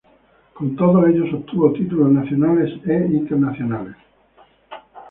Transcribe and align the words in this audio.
Con 0.55 0.75
todos 0.75 1.07
ellos 1.09 1.31
obtuvo 1.31 1.71
títulos 1.73 2.11
nacionales 2.11 2.71
e 2.87 3.07
internacionales. 3.13 3.97